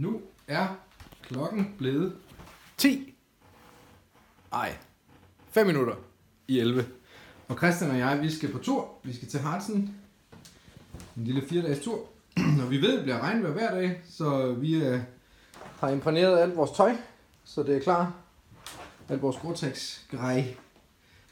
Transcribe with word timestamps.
Nu 0.00 0.20
er 0.48 0.68
klokken 1.22 1.74
blevet 1.78 2.16
10. 2.76 3.14
Ej, 4.52 4.76
5 5.50 5.66
minutter 5.66 5.94
i 6.48 6.58
11. 6.58 6.86
Og 7.48 7.56
Christian 7.56 7.90
og 7.90 7.98
jeg, 7.98 8.20
vi 8.20 8.30
skal 8.30 8.52
på 8.52 8.58
tur. 8.58 8.94
Vi 9.02 9.12
skal 9.12 9.28
til 9.28 9.40
Hartsen. 9.40 9.96
En 11.16 11.24
lille 11.24 11.48
fire 11.48 11.62
dages 11.62 11.84
tur. 11.84 12.08
Og 12.64 12.70
vi 12.70 12.82
ved, 12.82 12.92
at 12.92 12.96
det 12.96 13.02
bliver 13.02 13.20
regnvejr 13.20 13.52
hver 13.52 13.74
dag, 13.74 14.02
så 14.08 14.52
vi 14.52 14.84
øh, 14.84 15.00
har 15.80 15.88
imprægneret 15.88 16.38
alt 16.38 16.56
vores 16.56 16.70
tøj, 16.70 16.96
så 17.44 17.62
det 17.62 17.76
er 17.76 17.80
klar. 17.80 18.14
Alt 19.08 19.22
vores 19.22 19.36
Gore-Tex 19.36 20.00
grej. 20.10 20.56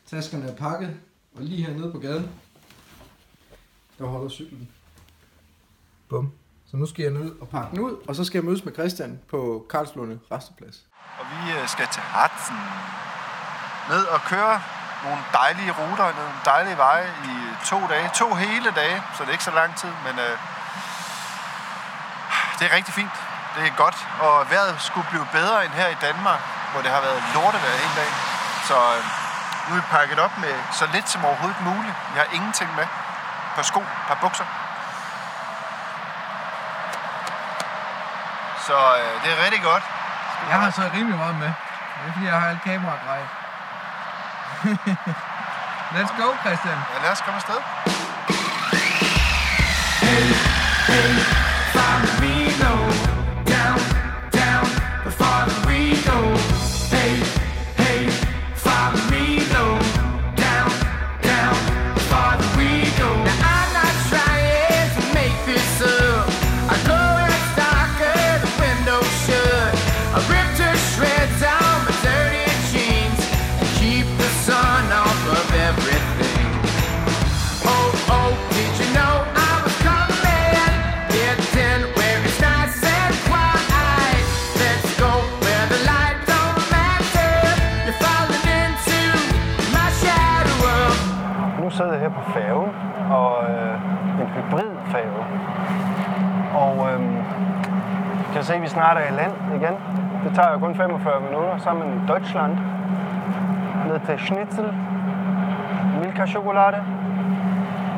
Taskerne 0.07 0.45
er 0.45 0.57
pakket, 0.57 0.97
og 1.35 1.43
lige 1.43 1.65
hernede 1.65 1.93
på 1.93 1.99
gaden, 1.99 2.31
der 3.99 4.07
holder 4.07 4.29
cyklen. 4.29 4.69
Bum. 6.09 6.33
Så 6.71 6.77
nu 6.77 6.87
skal 6.87 7.03
jeg 7.03 7.13
ned 7.21 7.31
og 7.43 7.47
pakke 7.49 7.71
den 7.71 7.81
ud, 7.89 7.95
og 8.09 8.13
så 8.17 8.23
skal 8.25 8.37
jeg 8.39 8.45
mødes 8.49 8.65
med 8.65 8.73
Christian 8.79 9.13
på 9.33 9.67
Karlslunde 9.71 10.17
Resteplads. 10.33 10.77
Og 11.19 11.25
vi 11.33 11.41
øh, 11.57 11.69
skal 11.75 11.87
til 11.97 12.03
Harzen. 12.15 12.61
Ned 13.93 14.05
og 14.15 14.21
køre 14.33 14.55
nogle 15.05 15.21
dejlige 15.41 15.73
ruter, 15.79 16.07
nogle 16.21 16.37
dejlige 16.53 16.79
veje 16.87 17.09
i 17.31 17.33
øh, 17.49 17.53
to 17.71 17.79
dage. 17.93 18.07
To 18.23 18.29
hele 18.35 18.71
dage, 18.81 18.97
så 19.15 19.19
det 19.23 19.29
er 19.29 19.37
ikke 19.39 19.51
så 19.53 19.57
lang 19.61 19.71
tid, 19.83 19.93
men 20.07 20.15
øh, 20.27 20.35
det 22.59 22.65
er 22.69 22.73
rigtig 22.79 22.95
fint. 23.01 23.17
Det 23.55 23.63
er 23.71 23.75
godt, 23.85 23.99
og 24.27 24.35
vejret 24.51 24.75
skulle 24.89 25.09
blive 25.13 25.27
bedre 25.39 25.65
end 25.65 25.73
her 25.81 25.89
i 25.97 25.99
Danmark, 26.09 26.41
hvor 26.73 26.81
det 26.85 26.91
har 26.97 27.01
været 27.07 27.21
lortevejr 27.35 27.77
hele 27.85 27.97
dagen. 28.01 28.17
Så 28.69 28.77
øh, 28.97 29.03
nu 29.67 29.71
er 29.75 29.81
vi 29.81 29.87
pakket 29.97 30.19
op 30.27 30.35
med 30.45 30.55
så 30.79 30.85
lidt 30.95 31.09
som 31.13 31.25
overhovedet 31.29 31.61
muligt. 31.71 31.97
Vi 32.13 32.17
har 32.23 32.29
ingenting 32.37 32.71
med. 32.81 32.87
Et 33.49 33.55
par 33.55 33.67
sko, 33.71 33.81
et 33.81 34.07
par 34.11 34.19
bukser. 34.25 34.68
Så 38.69 38.79
øh, 39.01 39.13
det 39.23 39.31
er 39.35 39.39
rigtig 39.45 39.63
godt. 39.63 39.85
Jeg 40.51 40.57
har 40.61 40.71
så 40.71 40.83
rimelig 40.95 41.19
meget 41.19 41.37
med. 41.45 41.53
Det 41.99 42.09
er 42.09 42.13
fordi, 42.13 42.27
jeg 42.27 42.41
har 42.41 42.49
alt 42.49 42.63
kameragrej. 42.63 43.23
Let's 45.97 46.13
go, 46.21 46.29
Christian. 46.45 46.79
Ja, 46.93 46.97
lad 47.03 47.13
os 47.13 47.21
komme 47.21 47.37
afsted. 47.37 47.61
Oh, 52.63 52.68
på 92.19 92.31
færge, 92.31 92.69
og 93.11 93.51
øh, 93.51 94.21
en 94.21 94.27
hybridfærge. 94.27 95.25
Og 96.55 96.89
øh, 96.93 97.01
kan 98.33 98.43
se, 98.43 98.55
at 98.55 98.63
vi 98.63 98.69
snart 98.69 98.97
er 98.97 99.13
i 99.13 99.17
land 99.17 99.33
igen. 99.55 99.75
Det 100.25 100.35
tager 100.35 100.53
jo 100.53 100.59
kun 100.59 100.75
45 100.75 101.21
minutter 101.21 101.59
sammen 101.59 101.95
i 101.95 102.09
Deutschland. 102.09 102.57
Ned 103.89 104.01
til 104.07 104.19
Schnitzel, 104.19 104.75
Milka 106.03 106.27
chokolade. 106.27 106.77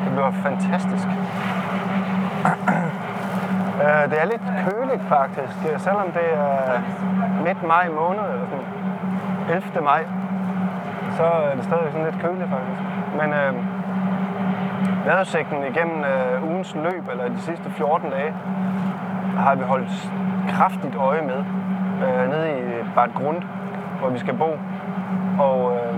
Det 0.04 0.12
bliver 0.12 0.30
fantastisk. 0.30 1.08
Øh, 3.84 4.10
det 4.10 4.20
er 4.20 4.24
lidt 4.24 4.42
køligt 4.66 5.02
faktisk, 5.08 5.58
øh, 5.72 5.80
selvom 5.80 6.12
det 6.12 6.28
er 6.32 6.80
midt 7.44 7.62
maj 7.62 7.88
måned, 7.88 8.20
eller 8.32 8.46
sådan 8.50 8.66
11. 9.50 9.84
maj, 9.84 10.04
så 11.16 11.24
er 11.24 11.54
det 11.54 11.64
stadig 11.64 11.92
sådan 11.92 12.06
lidt 12.06 12.22
køligt 12.22 12.50
faktisk. 12.50 12.80
Men 13.20 13.32
øh, 13.32 13.54
vejrudsigten 15.04 15.64
igennem 15.64 16.04
øh, 16.04 16.50
ugens 16.50 16.74
løb, 16.74 17.08
eller 17.10 17.28
de 17.28 17.40
sidste 17.40 17.70
14 17.70 18.10
dage, 18.10 18.34
har 19.36 19.54
vi 19.54 19.62
holdt 19.62 20.12
kraftigt 20.48 20.96
øje 20.96 21.22
med 21.22 21.44
øh, 22.04 22.30
nede 22.30 22.50
i 22.50 22.62
Bad 22.94 23.08
Grund, 23.14 23.42
hvor 23.98 24.08
vi 24.08 24.18
skal 24.18 24.34
bo. 24.34 24.58
Og 25.38 25.72
øh, 25.74 25.94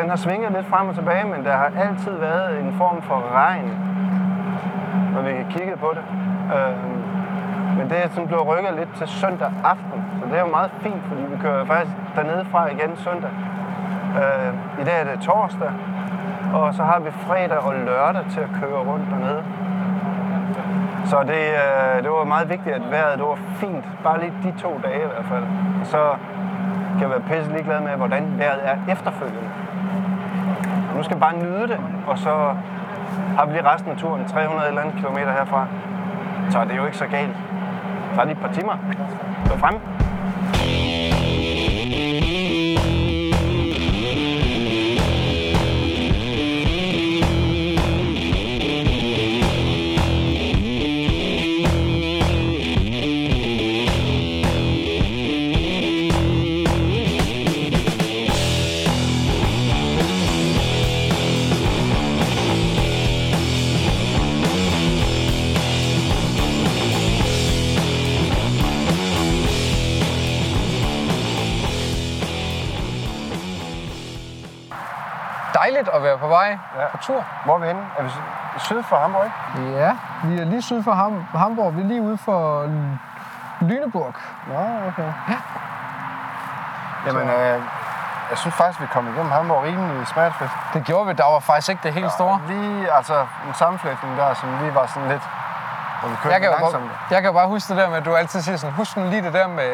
den 0.00 0.08
har 0.08 0.16
svinget 0.16 0.52
lidt 0.52 0.66
frem 0.66 0.88
og 0.88 0.94
tilbage, 0.94 1.24
men 1.24 1.44
der 1.44 1.52
har 1.52 1.70
altid 1.76 2.12
været 2.12 2.60
en 2.60 2.72
form 2.72 3.02
for 3.02 3.22
regn, 3.34 3.78
når 5.14 5.22
vi 5.22 5.30
har 5.30 5.50
kigget 5.50 5.78
på 5.78 5.90
det. 5.94 6.04
Øh, 6.56 7.12
men 7.78 7.90
det 7.90 8.04
er 8.04 8.08
sådan 8.08 8.26
blevet 8.26 8.46
rykket 8.46 8.74
lidt 8.76 8.92
til 8.98 9.08
søndag 9.08 9.50
aften, 9.64 10.04
så 10.20 10.28
det 10.28 10.36
er 10.36 10.40
jo 10.40 10.50
meget 10.50 10.70
fint, 10.80 11.02
fordi 11.08 11.22
vi 11.22 11.36
kører 11.42 11.64
faktisk 11.64 11.96
dernede 12.16 12.44
fra 12.50 12.70
igen 12.70 12.96
søndag. 12.96 13.30
Øh, 14.20 14.80
I 14.80 14.84
dag 14.84 15.00
er 15.00 15.04
det 15.04 15.20
torsdag, 15.20 15.72
og 16.52 16.74
så 16.74 16.82
har 16.82 17.00
vi 17.00 17.10
fredag 17.10 17.58
og 17.58 17.74
lørdag 17.74 18.24
til 18.30 18.40
at 18.40 18.48
køre 18.60 18.78
rundt 18.78 19.10
dernede. 19.10 19.42
Så 21.04 21.18
det, 21.22 21.44
øh, 21.62 22.02
det 22.02 22.10
var 22.10 22.24
meget 22.24 22.48
vigtigt, 22.48 22.74
at 22.74 22.90
vejret 22.90 23.18
det 23.18 23.26
var 23.26 23.38
fint. 23.56 23.84
Bare 24.04 24.20
lige 24.20 24.32
de 24.42 24.52
to 24.60 24.80
dage 24.84 25.04
i 25.04 25.06
hvert 25.12 25.24
fald. 25.24 25.44
Så 25.84 26.14
kan 26.92 27.00
jeg 27.00 27.10
være 27.10 27.20
pisse 27.20 27.52
ligeglad 27.52 27.80
med, 27.80 27.90
hvordan 27.90 28.38
vejret 28.38 28.60
er 28.62 28.76
efterfølgende. 28.88 29.50
Og 30.90 30.96
nu 30.96 31.02
skal 31.02 31.14
jeg 31.14 31.20
bare 31.20 31.38
nyde 31.38 31.68
det, 31.68 31.80
og 32.06 32.18
så 32.18 32.54
har 33.36 33.46
vi 33.46 33.52
lige 33.52 33.72
resten 33.72 33.90
af 33.90 33.96
turen, 33.96 34.24
300 34.24 34.68
eller 34.68 34.80
andet 34.80 34.96
kilometer 34.96 35.32
herfra. 35.32 35.66
Så 36.50 36.64
det 36.64 36.72
er 36.72 36.76
jo 36.76 36.84
ikke 36.84 36.96
så 36.96 37.06
galt. 37.06 37.36
Så 38.14 38.20
er 38.20 38.24
lige 38.24 38.36
et 38.36 38.42
par 38.42 38.52
timer. 38.52 38.76
Så 39.44 39.58
frem. 39.58 39.74
Dejligt 75.72 75.88
at 75.94 76.02
være 76.02 76.18
på 76.18 76.26
vej 76.28 76.58
Ja. 76.78 76.86
på 76.92 76.96
tur. 76.96 77.24
Hvor 77.44 77.54
er 77.54 77.58
vi 77.58 77.66
henne? 77.66 77.82
Er 77.98 78.02
vi 78.02 78.08
sy- 78.10 78.64
syd 78.66 78.82
for 78.82 78.96
Hamburg? 78.96 79.30
Ja, 79.80 79.96
vi 80.24 80.40
er 80.40 80.44
lige 80.44 80.62
syd 80.62 80.82
for 80.82 80.92
Ham- 80.92 81.38
Hamburg. 81.38 81.76
Vi 81.76 81.80
er 81.80 81.84
lige 81.86 82.02
ude 82.02 82.18
for 82.18 82.62
Lüneburg. 83.60 84.12
Nå, 84.46 84.58
okay. 84.88 85.08
Ja. 85.28 85.38
Jamen, 87.06 87.28
øh, 87.28 87.60
jeg 88.30 88.38
synes 88.38 88.54
faktisk, 88.54 88.80
vi 88.80 88.86
kom 88.86 89.06
igennem 89.08 89.30
Hamburg 89.32 89.62
rimelig 89.64 90.06
smertefrit. 90.06 90.50
Det 90.74 90.84
gjorde 90.84 91.06
vi. 91.06 91.12
Der 91.12 91.24
var 91.32 91.38
faktisk 91.40 91.68
ikke 91.68 91.80
det 91.82 91.92
helt 91.92 92.12
store. 92.12 92.40
Lige, 92.48 92.92
altså 92.92 93.14
en 93.48 93.54
sammenflætning 93.54 94.16
der, 94.16 94.34
som 94.34 94.48
lige 94.60 94.74
var 94.74 94.86
sådan 94.86 95.08
lidt, 95.08 95.22
hvor 96.00 96.08
vi 96.10 96.16
kørte 96.16 96.32
Jeg 96.34 96.40
kan, 96.40 96.50
langsomt. 96.50 96.84
bare, 96.84 96.98
jeg 97.10 97.20
kan 97.22 97.28
jo 97.28 97.32
bare 97.32 97.46
huske 97.48 97.68
det 97.74 97.82
der 97.82 97.88
med, 97.88 97.96
at 97.96 98.04
du 98.04 98.14
altid 98.14 98.42
siger 98.42 98.56
sådan, 98.56 98.74
husk 98.74 98.96
nu 98.96 99.04
lige 99.04 99.22
det 99.22 99.32
der 99.32 99.46
med, 99.46 99.72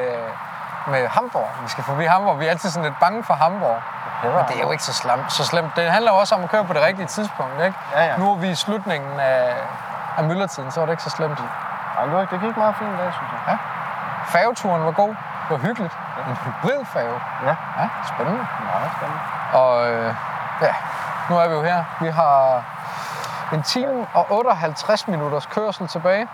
med 0.87 1.09
Hamburg. 1.09 1.49
Vi 1.63 1.69
skal 1.69 1.85
forbi 1.85 2.05
Hamburg. 2.05 2.39
Vi 2.41 2.47
er 2.47 2.51
altid 2.51 2.71
sådan 2.71 2.89
lidt 2.91 3.01
bange 3.01 3.25
for 3.25 3.35
Hamburg. 3.35 3.77
Men 4.23 4.33
det 4.49 4.57
er 4.57 4.61
jo 4.61 4.71
ikke 4.71 4.85
så 4.85 4.93
slemt. 4.93 5.33
Så 5.33 5.45
slemt. 5.45 5.77
Det 5.77 5.91
handler 5.93 6.13
jo 6.13 6.19
også 6.19 6.35
om 6.35 6.43
at 6.45 6.51
køre 6.51 6.65
på 6.65 6.73
det 6.73 6.83
rigtige 6.83 7.07
tidspunkt, 7.07 7.53
ikke? 7.65 7.79
Ja, 7.93 8.05
ja. 8.05 8.17
Nu 8.17 8.33
er 8.33 8.37
vi 8.37 8.49
i 8.51 8.55
slutningen 8.55 9.21
af, 9.21 9.55
af 10.17 10.25
myldretiden, 10.25 10.71
så 10.71 10.81
var 10.81 10.87
det 10.87 10.93
ikke 10.93 11.03
så 11.03 11.11
slemt. 11.11 11.39
Ej, 11.99 12.05
det, 12.05 12.13
var- 12.15 12.25
det 12.25 12.41
gik 12.41 12.57
meget 12.57 12.77
fint 12.77 12.91
i 12.91 12.97
dag, 12.97 13.13
synes 13.13 13.31
jeg. 13.47 13.59
Færgeturen 14.27 14.85
var 14.85 14.91
god. 14.91 15.09
Det 15.09 15.17
var 15.51 15.57
hyggeligt. 15.57 15.99
En 16.29 16.37
hybridfærge. 16.37 17.21
Ja, 17.45 17.57
Ja, 17.79 17.89
spændende. 18.09 18.47
meget 18.65 18.91
spændende. 18.97 19.21
Og 19.53 19.89
øh, 19.91 20.15
ja, 20.61 20.75
nu 21.31 21.39
er 21.39 21.49
vi 21.49 21.55
jo 21.55 21.63
her. 21.63 21.85
Vi 22.01 22.09
har 22.09 22.63
en 23.53 23.63
time 23.63 24.07
og 24.15 24.27
58 24.31 25.09
minutters 25.09 25.47
kørsel 25.47 25.89
tilbage. 25.89 26.29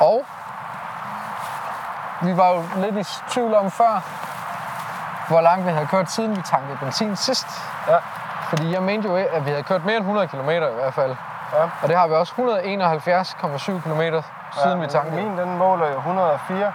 Og 0.00 0.24
vi 2.20 2.36
var 2.36 2.48
jo 2.48 2.64
lidt 2.76 2.96
i 2.96 3.04
tvivl 3.30 3.54
om 3.54 3.70
før, 3.70 4.00
hvor 5.28 5.40
langt 5.40 5.66
vi 5.66 5.70
havde 5.70 5.86
kørt, 5.86 6.10
siden 6.10 6.36
vi 6.36 6.42
tankede 6.42 6.76
benzin 6.76 7.16
sidst. 7.16 7.46
Ja. 7.88 7.96
Fordi 8.48 8.72
jeg 8.72 8.82
mente 8.82 9.08
jo, 9.08 9.16
at 9.16 9.44
vi 9.46 9.50
havde 9.50 9.62
kørt 9.62 9.84
mere 9.84 9.96
end 9.96 10.04
100 10.04 10.28
km 10.28 10.50
i 10.50 10.58
hvert 10.58 10.94
fald. 10.94 11.16
Ja. 11.52 11.62
Og 11.82 11.88
det 11.88 11.96
har 11.96 12.06
vi 12.06 12.14
også 12.14 12.32
171,7 12.32 13.80
km 13.80 14.02
siden 14.62 14.82
vi 14.82 14.86
tankede. 14.86 15.16
Min 15.16 15.38
den 15.38 15.58
måler 15.58 15.86
jo 15.86 15.96
104. 15.96 16.72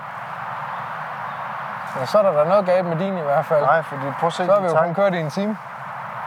Ja, 2.00 2.06
så 2.06 2.18
er 2.18 2.21
der 2.21 2.31
da 2.31 2.50
noget 2.50 2.65
galt 2.65 2.86
med 2.86 2.98
din 3.00 3.18
i 3.18 3.21
hvert 3.21 3.45
fald. 3.45 3.65
Nej, 3.65 3.81
fordi 3.81 4.01
prøv 4.19 4.27
at 4.27 4.33
se 4.33 4.45
så 4.45 4.54
har 4.54 4.59
vi 4.59 4.68
jo 4.68 4.77
kun 4.77 4.95
kørt 4.95 5.13
i 5.13 5.19
en 5.19 5.30
time. 5.30 5.57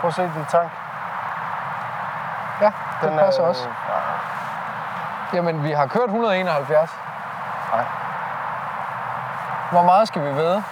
Prøv 0.00 0.08
at 0.08 0.14
se 0.14 0.22
din 0.22 0.44
tank. 0.48 0.70
Ja, 2.60 2.72
det 3.00 3.10
Den 3.10 3.18
passer 3.18 3.42
er, 3.42 3.46
også. 3.46 3.66
Nej, 3.66 3.96
Jamen, 5.32 5.64
vi 5.64 5.72
har 5.72 5.86
kørt 5.86 6.04
171. 6.04 6.90
nej. 7.72 7.84
Hvor 9.70 9.82
meget 9.82 10.08
skal 10.08 10.22
vi 10.22 10.36
væde? 10.36 10.64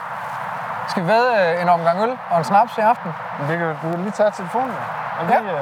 Skal 0.88 1.02
vi 1.02 1.08
væde 1.08 1.54
øh, 1.54 1.62
en 1.62 1.68
omgang 1.68 2.02
øl 2.02 2.18
og 2.30 2.38
en 2.38 2.44
snaps 2.44 2.78
i 2.78 2.80
aften? 2.80 3.14
Vi 3.48 3.56
kan, 3.56 3.68
du 3.82 3.90
kan 3.90 3.98
lige 4.00 4.10
tage 4.10 4.30
telefonen. 4.30 4.74
Og 5.20 5.28
Ja. 5.28 5.40
lige, 5.40 5.52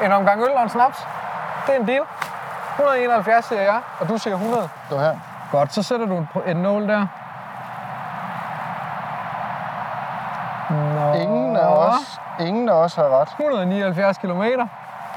øh, 0.00 0.06
En 0.06 0.12
omgang 0.12 0.40
øl 0.42 0.50
og 0.56 0.62
en 0.62 0.68
snaps? 0.68 1.06
Det 1.66 1.74
er 1.74 1.78
en 1.80 1.86
deal. 1.88 2.02
171 2.78 3.44
siger 3.44 3.62
jeg, 3.62 3.80
og 4.00 4.08
du 4.08 4.18
siger 4.18 4.34
100. 4.36 4.68
du 4.90 4.98
her. 4.98 5.16
Godt, 5.52 5.72
så 5.74 5.82
sætter 5.82 6.06
du 6.06 6.26
et 6.46 6.56
nål 6.56 6.88
der. 6.88 7.06
Nå. 10.70 11.12
Ingen 11.14 11.56
af 11.56 11.66
os, 11.66 12.20
ingen 12.40 12.68
af 12.68 12.72
os 12.74 12.94
har 12.94 13.20
ret. 13.20 13.28
179 13.28 14.18
kilometer. 14.18 14.66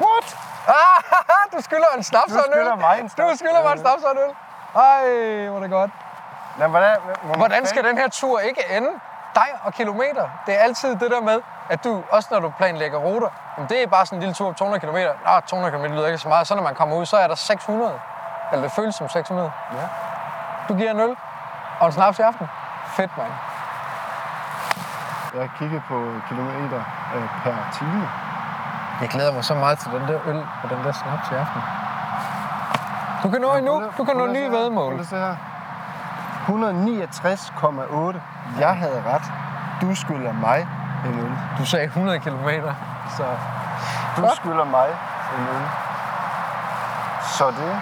What? 0.01 0.37
Ah, 0.67 1.03
du 1.57 1.61
skylder 1.61 1.85
en 1.97 2.03
snaps 2.03 2.33
og 2.33 2.39
en 2.47 2.53
øl. 2.53 2.63
skylder 2.65 2.75
mig 2.75 2.99
en 2.99 3.07
Du 3.07 3.37
skylder 3.37 3.63
mig 3.63 3.71
en 3.73 3.79
snaps 3.79 4.03
og 4.03 4.11
en 4.11 4.17
øl. 4.17 4.33
Ej, 4.75 5.47
hvor 5.49 5.57
er 5.57 5.61
det 5.61 5.71
godt. 5.71 5.91
Men 6.57 6.69
hvordan, 6.69 6.97
hvor 7.21 7.35
Hvordan 7.35 7.65
skal 7.65 7.83
den 7.83 7.97
her 7.97 8.07
tur 8.09 8.39
ikke 8.39 8.61
ende? 8.77 8.89
Dig 9.39 9.49
og 9.63 9.73
kilometer. 9.73 10.25
Det 10.45 10.53
er 10.55 10.59
altid 10.59 10.89
det 10.95 11.11
der 11.11 11.21
med, 11.21 11.39
at 11.69 11.83
du, 11.83 12.03
også 12.11 12.27
når 12.31 12.39
du 12.39 12.49
planlægger 12.57 12.97
ruter, 12.97 13.29
jamen 13.57 13.69
det 13.69 13.83
er 13.83 13.87
bare 13.87 14.05
sådan 14.05 14.17
en 14.17 14.19
lille 14.19 14.33
tur 14.33 14.51
på 14.51 14.57
200 14.57 14.81
km. 14.85 14.97
Nå, 15.25 15.39
200 15.47 15.77
km 15.77 15.85
lyder 15.93 16.07
ikke 16.07 16.17
så 16.17 16.27
meget. 16.27 16.47
Så 16.47 16.55
når 16.55 16.63
man 16.63 16.75
kommer 16.75 16.95
ud, 16.95 17.05
så 17.05 17.17
er 17.17 17.27
der 17.27 17.35
600. 17.35 17.93
Eller 18.51 18.63
det 18.63 18.71
føles 18.71 18.95
som 18.95 19.09
600. 19.09 19.51
Ja. 19.73 19.77
Du 20.67 20.73
giver 20.75 20.91
en 20.91 20.99
øl 20.99 21.15
og 21.79 21.85
en 21.85 21.91
snaps 21.91 22.19
i 22.19 22.21
aften. 22.21 22.47
Fedt, 22.87 23.17
mand. 23.17 23.31
Jeg 25.35 25.49
kigger 25.59 25.81
på 25.87 25.97
kilometer 26.29 26.81
øh, 27.15 27.27
per 27.43 27.55
time. 27.73 28.09
Jeg 29.01 29.09
glæder 29.09 29.33
mig 29.33 29.43
så 29.43 29.55
meget 29.55 29.79
til 29.79 29.91
den 29.91 30.01
der 30.07 30.19
øl 30.25 30.45
og 30.63 30.69
den 30.69 30.77
der 30.85 30.91
snaps 30.91 31.31
i 31.31 31.33
aften. 31.33 31.61
Du 33.23 33.29
kan 33.29 33.41
nå 33.41 33.55
endnu. 33.55 33.83
Du 33.97 34.03
kan 34.03 34.15
nå 34.15 34.27
nye 34.27 34.51
vedmål. 34.51 34.93
Prøv 34.93 34.99
at 34.99 35.07
se 35.07 35.15
her. 35.15 35.35
169,8. 36.47 36.51
Jeg 38.59 38.75
havde 38.75 39.03
ret. 39.13 39.31
Du 39.81 39.95
skylder 39.95 40.33
mig 40.33 40.67
en 41.05 41.19
øl. 41.19 41.31
Du 41.59 41.65
sagde 41.65 41.85
100 41.85 42.19
km. 42.19 42.49
Så 43.17 43.23
Du 44.17 44.27
skylder 44.35 44.65
mig 44.65 44.87
en 45.37 45.47
øl. 45.55 45.67
Så 47.23 47.47
det. 47.47 47.73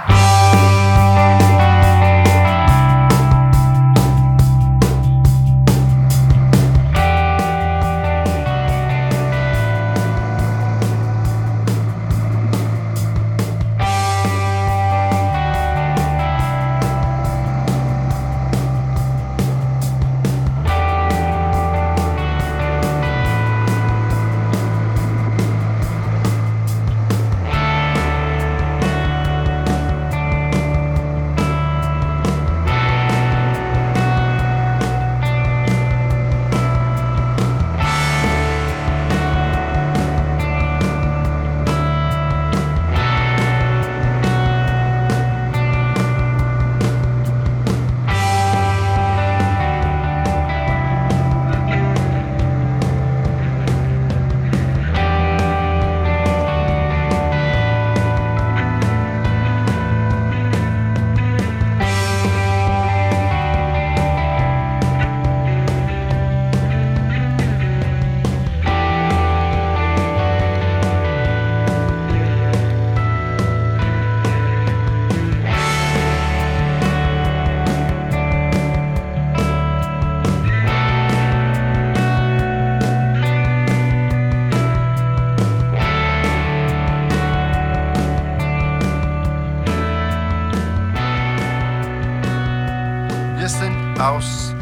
Sind 94.05 94.55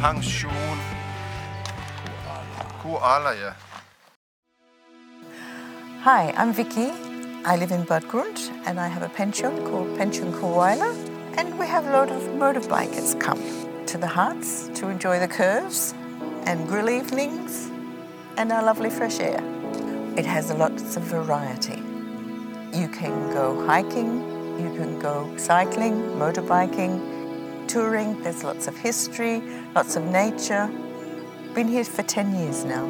Pension. 0.00 0.50
Koala, 2.82 3.32
ja. 3.32 3.54
Hi, 6.04 6.30
I'm 6.36 6.52
Vicky. 6.52 6.92
I 7.46 7.56
live 7.56 7.72
in 7.72 7.84
Bad 7.84 8.06
Grund 8.06 8.50
and 8.66 8.78
I 8.78 8.88
have 8.88 9.02
a 9.02 9.08
pension 9.08 9.64
called 9.64 9.96
Pension 9.96 10.30
Koala. 10.32 10.94
And 11.38 11.58
we 11.58 11.66
have 11.66 11.86
a 11.86 11.92
lot 11.92 12.10
of 12.10 12.22
motorbikers 12.36 13.18
come 13.18 13.40
to 13.86 13.96
the 13.96 14.06
Harts 14.06 14.68
to 14.74 14.88
enjoy 14.88 15.18
the 15.18 15.28
curves 15.28 15.94
and 16.44 16.68
grill 16.68 16.90
evenings 16.90 17.70
and 18.36 18.52
our 18.52 18.62
lovely 18.62 18.90
fresh 18.90 19.20
air. 19.20 19.42
It 20.18 20.26
has 20.26 20.52
lots 20.52 20.96
of 20.96 21.02
variety. 21.04 21.82
You 22.78 22.88
can 22.88 23.32
go 23.32 23.64
hiking, 23.66 24.20
you 24.60 24.70
can 24.76 24.98
go 24.98 25.34
cycling, 25.38 25.94
motorbiking, 26.18 27.13
touring. 27.74 28.22
There's 28.22 28.44
lots 28.44 28.68
of 28.68 28.76
history, 28.76 29.42
lots 29.74 29.96
of 29.96 30.04
nature. 30.04 30.70
Been 31.56 31.66
here 31.66 31.82
for 31.82 32.04
10 32.04 32.32
years 32.36 32.64
now. 32.64 32.86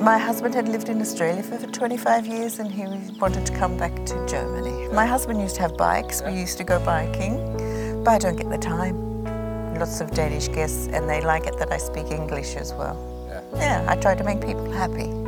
My 0.00 0.16
husband 0.16 0.54
had 0.54 0.68
lived 0.68 0.88
in 0.88 1.00
Australia 1.00 1.42
for 1.42 1.58
25 1.58 2.26
years 2.28 2.60
and 2.60 2.70
he 2.70 2.84
wanted 3.18 3.44
to 3.46 3.52
come 3.56 3.76
back 3.76 3.92
to 4.06 4.26
Germany. 4.28 4.88
My 4.92 5.06
husband 5.06 5.40
used 5.40 5.56
to 5.56 5.62
have 5.62 5.76
bikes, 5.76 6.22
we 6.22 6.34
used 6.34 6.56
to 6.58 6.64
go 6.64 6.78
biking, 6.84 7.34
but 8.04 8.12
I 8.12 8.18
don't 8.18 8.36
get 8.36 8.48
the 8.48 8.58
time. 8.58 8.96
Lots 9.76 10.00
of 10.00 10.12
Danish 10.12 10.46
guests 10.46 10.86
and 10.92 11.10
they 11.10 11.20
like 11.20 11.48
it 11.48 11.58
that 11.58 11.72
I 11.72 11.78
speak 11.78 12.12
English 12.12 12.54
as 12.54 12.72
well. 12.74 12.96
Yeah, 13.56 13.84
I 13.88 13.96
try 13.96 14.14
to 14.14 14.22
make 14.22 14.40
people 14.40 14.70
happy. 14.70 15.21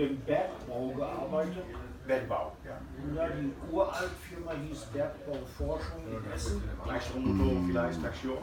Den 0.00 0.22
Bergbau 0.26 0.92
gearbeitet. 0.96 1.64
Bergbau, 2.06 2.52
ja. 2.64 3.22
Ja, 3.22 3.28
die 3.28 3.52
uralt 3.70 4.10
Firma 4.20 4.52
hieß 4.52 4.86
Bergbauforschung 4.92 6.02
in 6.08 6.32
Essen. 6.32 6.62
Gleichstrommotor, 6.84 7.62
vielleicht 7.66 7.98
Station. 8.00 8.38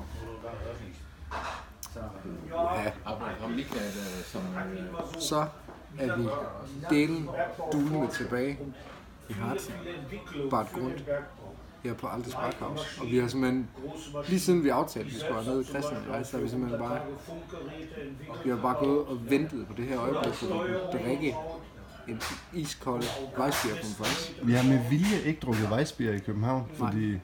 Ja, 2.50 3.46
om 3.46 3.52
Michael, 3.52 3.86
øh, 3.86 4.24
som, 4.24 4.42
øh, 4.42 5.22
så 5.22 5.46
er 6.00 6.18
vi 6.18 6.28
delen 6.90 7.30
duende 7.72 8.08
tilbage 8.08 8.60
i 9.30 9.34
Harzen, 9.34 9.74
Bad 10.50 10.66
Grund, 10.74 10.94
her 11.88 11.94
på 11.94 12.08
Altes 12.08 12.36
Backhaus. 12.36 12.98
Og 13.02 13.08
vi 13.12 13.18
har 13.18 13.28
simpelthen, 13.28 13.68
lige 14.28 14.40
siden 14.40 14.64
vi 14.64 14.70
aftalte, 14.70 15.08
at 15.10 15.16
vi 15.16 15.20
skulle 15.20 15.44
nede 15.46 15.62
i 15.62 15.64
Christian, 15.64 16.26
så 16.26 16.38
har 16.38 16.44
vi 16.44 16.50
simpelthen 16.50 16.80
bare, 16.80 17.00
vi 18.44 18.50
har 18.50 18.58
bare 18.58 18.76
gået 18.86 19.06
og 19.06 19.30
ventet 19.30 19.68
på 19.68 19.74
det 19.78 19.86
her 19.86 20.00
øjeblik, 20.00 20.42
hvor 20.42 20.64
vi 20.64 20.74
kunne 20.74 21.04
drikke 21.04 21.36
en 22.08 22.22
iskold 22.54 23.04
vejsbier 23.38 23.76
på 23.76 24.04
først. 24.04 24.36
Vi 24.44 24.54
har 24.54 24.64
med 24.64 24.80
vilje 24.90 25.22
ikke 25.26 25.40
drukket 25.40 25.70
vejsbier 25.70 26.14
i 26.14 26.20
København, 26.20 26.66
fordi 26.74 27.20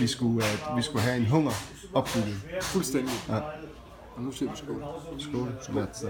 vi 0.00 0.06
skulle, 0.06 0.44
uh, 0.70 0.76
vi 0.76 0.82
skulle 0.82 1.02
have 1.02 1.16
en 1.16 1.26
hunger 1.26 1.52
opbygget. 1.94 2.36
Fuldstændig. 2.62 3.14
Ja. 3.28 3.40
Og 4.16 4.22
nu 4.22 4.32
siger 4.32 4.50
vi 4.50 4.56
skål. 4.56 4.84
Skål, 5.18 5.74
Matze. 5.74 6.08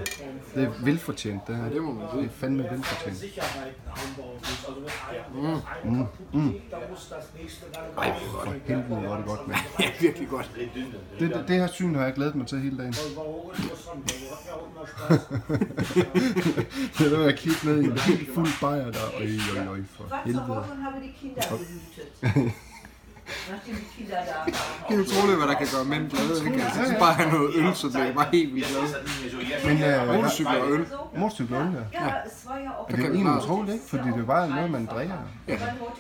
Det 0.55 0.65
er 0.65 0.73
velfortjent, 0.85 1.47
det 1.47 1.57
her. 1.57 1.69
det 1.69 1.83
må 1.83 1.93
man 1.93 2.07
sige. 2.11 2.23
Det 2.23 2.29
er 2.29 2.33
fandme 2.33 2.63
velfortjent. 2.63 3.25
Muss 6.91 7.09
das 7.09 7.25
nächste 7.39 7.67
dann 7.75 7.85
For 7.95 8.55
helvede 8.67 9.09
var 9.09 9.17
det 9.17 9.27
godt, 9.27 9.49
mand. 9.49 9.59
Ja, 9.81 9.91
virkelig 10.01 10.29
godt. 10.29 10.51
Det, 11.19 11.31
det, 11.35 11.45
det 11.49 11.57
her 11.57 11.67
syn 11.67 11.95
har 11.95 12.05
jeg 12.05 12.15
glædet 12.15 12.35
mig 12.35 12.47
til 12.47 12.61
hele 12.61 12.79
dagen. 12.79 12.95
Ja. 12.95 13.01
Det 16.99 17.07
er 17.07 17.11
der 17.11 17.19
med 17.19 17.27
at 17.27 17.39
kigge 17.39 17.59
ned 17.65 17.83
i 17.83 17.85
en 17.85 17.99
helt 17.99 18.35
fuld 18.35 18.49
bajer 18.61 18.91
der. 18.91 19.01
Øj, 19.15 19.61
øj, 19.61 19.67
øj, 19.67 19.83
for 19.91 20.17
helvede. 20.25 20.65
Det 24.89 24.95
er 24.97 25.01
utroligt, 25.01 25.37
hvad 25.39 25.49
der 25.49 25.55
kan 25.55 25.67
gøre 25.75 25.85
mænd 25.85 26.11
glade. 26.11 26.47
Ikke? 26.47 26.65
Altså, 26.65 26.81
så 26.93 26.99
bare 26.99 27.15
have 27.15 27.31
noget 27.33 27.51
øl, 27.57 27.75
så 27.75 27.89
bliver 27.89 28.05
jeg 28.05 28.15
bare 28.15 28.29
helt 28.33 28.55
vildt 28.55 28.69
glad. 28.69 28.85
Men 29.67 29.83
øh, 29.83 30.15
Motorcykel 30.15 30.57
og 30.61 30.71
øl. 30.73 30.87
motorcykel 31.17 31.55
og 31.57 31.63
øl, 31.63 31.69
ja. 31.73 32.05
Ja, 32.05 32.07
ja 32.07 32.97
Det 32.97 33.05
er 33.05 33.11
egentlig 33.11 33.37
utroligt, 33.37 33.75
ikke? 33.75 33.85
Fordi 33.89 34.09
det 34.09 34.21
er 34.21 34.25
bare 34.25 34.49
noget, 34.51 34.71
man 34.71 34.87
drikker. 34.87 35.15
Ja. 35.49 35.59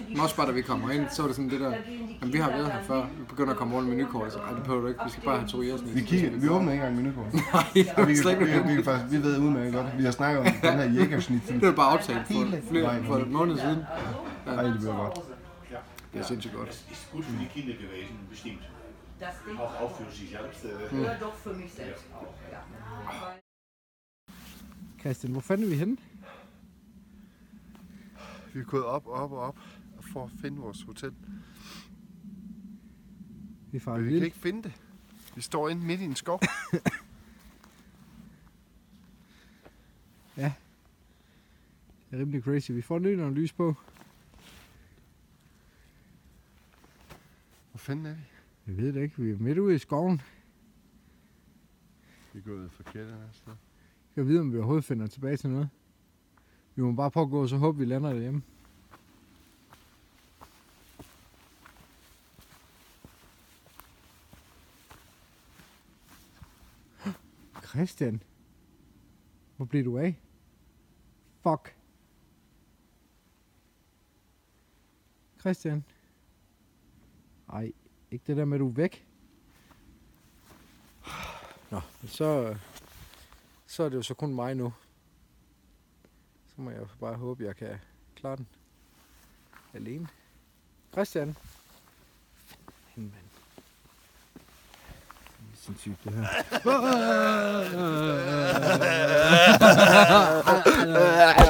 Men 0.09 0.21
også 0.21 0.37
bare, 0.37 0.47
da 0.47 0.52
vi 0.52 0.62
kommer 0.62 0.90
ind, 0.90 1.04
så 1.11 1.23
var 1.23 1.26
det 1.26 1.37
sådan 1.37 1.50
det 1.50 1.61
der, 1.61 1.73
jamen, 2.21 2.33
vi 2.33 2.38
har 2.38 2.50
været 2.50 2.66
her 2.73 2.83
før, 2.87 3.00
vi 3.19 3.25
begynder 3.28 3.52
at 3.52 3.59
komme 3.59 3.76
rundt 3.76 3.88
med 3.88 3.97
menukort, 3.97 4.33
så 4.33 4.38
det 4.54 4.62
behøver 4.62 4.81
du 4.83 4.88
ikke, 4.88 5.00
vi 5.04 5.11
skal 5.11 5.23
bare 5.25 5.38
have 5.38 5.49
to 5.49 5.62
jersnit. 5.62 5.95
Vi, 5.95 6.00
kigger, 6.00 6.31
vi 6.35 6.49
åbner 6.49 6.73
ikke 6.73 6.85
engang 6.85 7.02
menukort. 7.02 7.35
Nej, 7.54 7.64
det 7.75 8.09
vi, 8.09 8.16
slet 8.16 8.38
vi, 8.40 8.45
ikke 8.45 8.69
vi, 8.69 8.75
kan 8.75 8.85
faktisk, 8.85 9.12
vi 9.12 9.23
ved 9.23 9.38
udmærket 9.38 9.75
godt, 9.75 9.87
vi 9.99 10.04
har 10.04 10.11
snakket 10.11 10.38
om 10.40 10.47
den 10.62 10.73
her 10.73 10.90
jægersnit. 10.90 11.43
Det 11.49 11.62
var 11.62 11.73
bare 11.73 11.90
aftalt 11.90 12.19
for, 12.26 12.69
flere, 12.71 13.04
for 13.07 13.16
et 13.16 13.31
måned 13.31 13.59
siden. 13.59 13.78
Ej, 14.47 14.62
det 14.62 14.75
bliver 14.78 14.97
godt. 14.97 15.33
Det 16.14 16.21
er 16.21 16.26
sindssygt 16.26 16.54
godt. 16.54 16.68
ist 16.68 17.12
gut 17.12 17.25
für 17.25 17.38
die 17.38 17.47
Kinder 17.47 17.75
gewesen, 17.75 18.18
bestimmt. 18.30 18.62
Das 19.21 19.35
Auch, 19.59 19.80
auch 19.80 19.97
für 19.97 20.11
sich 20.12 20.30
selbst. 20.30 20.64
Äh, 20.64 21.00
oder 21.00 21.18
doch 21.18 21.35
für 21.35 21.54
mich 21.54 21.73
selbst 21.73 22.04
auch. 22.14 22.35
Ja. 22.52 22.62
Christian, 25.02 25.33
hvor 25.33 25.40
fanden 25.40 25.66
er 25.66 25.71
vi 25.71 25.76
henne? 25.76 25.97
Vi 28.52 28.61
er 28.61 28.64
gået 28.64 28.85
op, 28.85 29.06
op 29.06 29.33
og 29.33 29.38
op 29.38 29.59
for 30.00 30.25
at 30.25 30.30
finde 30.40 30.59
vores 30.59 30.83
hotel. 30.83 31.14
Vi 33.71 33.76
er 33.76 33.80
fra 33.80 33.97
Men 33.97 34.06
vi 34.06 34.12
kan 34.12 34.23
ikke 34.23 34.37
finde 34.37 34.62
det. 34.62 34.73
Vi 35.35 35.42
står 35.42 35.68
inde 35.68 35.87
midt 35.87 36.00
i 36.00 36.04
en 36.04 36.16
skov. 36.16 36.40
Det 40.37 40.44
er 42.21 42.23
rimelig 42.23 42.42
crazy. 42.42 42.71
Vi 42.71 42.83
får 42.83 42.99
lyn 42.99 43.21
og 43.21 43.33
lys 43.33 43.52
på. 43.52 43.75
Fanden 47.84 48.06
er 48.06 48.14
vi? 48.14 48.20
Jeg 48.66 48.76
ved 48.76 48.92
det 48.92 49.02
ikke. 49.02 49.22
Vi 49.22 49.30
er 49.30 49.38
midt 49.38 49.58
ude 49.58 49.74
i 49.74 49.78
skoven. 49.78 50.20
Vi 52.32 52.38
er 52.38 52.42
gået 52.42 52.72
forkert 52.72 53.06
her 53.06 53.32
sted. 53.32 53.52
Jeg 54.16 54.26
vide, 54.26 54.40
om 54.40 54.52
vi 54.52 54.56
overhovedet 54.56 54.84
finder 54.84 55.06
tilbage 55.06 55.36
til 55.36 55.50
noget. 55.50 55.68
Vi 56.74 56.82
må 56.82 56.92
bare 56.92 57.10
prøve 57.10 57.24
at 57.24 57.30
gå, 57.30 57.42
og 57.42 57.48
så 57.48 57.56
håbe, 57.56 57.78
vi 57.78 57.84
lander 57.84 58.12
derhjemme. 58.12 58.42
Christian. 67.64 68.22
Hvor 69.56 69.64
blev 69.64 69.84
du 69.84 69.98
af? 69.98 70.20
Fuck. 71.42 71.76
Christian. 75.40 75.84
Ej, 77.52 77.72
ikke 78.10 78.24
det 78.26 78.36
der 78.36 78.44
med, 78.44 78.56
at 78.56 78.60
du 78.60 78.68
er 78.68 78.72
væk. 78.72 79.06
Nå, 81.70 81.80
så, 82.06 82.56
så 83.66 83.82
er 83.82 83.88
det 83.88 83.96
jo 83.96 84.02
så 84.02 84.14
kun 84.14 84.34
mig 84.34 84.54
nu. 84.54 84.72
Så 86.46 86.60
må 86.62 86.70
jeg 86.70 86.80
bare 87.00 87.14
håbe, 87.14 87.44
jeg 87.44 87.56
kan 87.56 87.78
klare 88.16 88.36
den 88.36 88.46
alene. 89.74 90.08
Christian. 90.92 91.36
Fanden, 92.94 93.12
mand. 93.14 93.24
Det 95.38 95.52
er 95.52 95.56
sindssygt, 95.56 96.04
det 96.04 96.12
her. 96.12 96.26